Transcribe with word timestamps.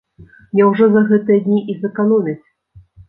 Няўжо 0.59 0.87
за 0.95 1.03
гэтыя 1.11 1.43
дні 1.49 1.59
і 1.75 1.77
зэканомяць. 1.83 2.39